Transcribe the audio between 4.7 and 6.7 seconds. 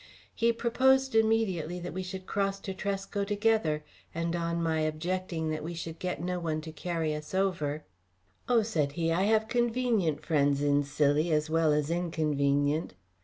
objecting that we should get no one